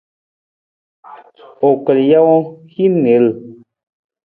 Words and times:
U 1.67 1.69
kal 1.85 1.99
jawang, 2.09 2.47
hin 2.75 2.93
niil. 3.03 3.25